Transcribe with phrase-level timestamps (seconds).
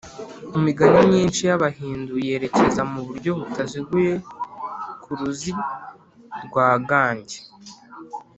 [0.57, 4.13] imigani myinshi y’abahindu yerekeza mu buryo butaziguye
[5.03, 5.51] ku ruzi
[6.45, 7.37] rwa gange